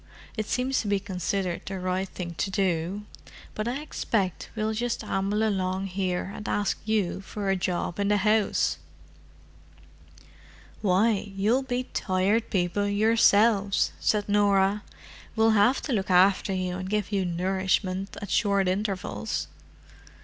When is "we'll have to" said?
15.35-15.93